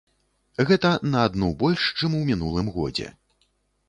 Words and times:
Гэта 0.69 0.93
на 1.11 1.19
адну 1.29 1.49
больш, 1.59 1.83
чым 1.99 2.15
у 2.21 2.21
мінулым 2.31 2.71
годзе. 2.79 3.07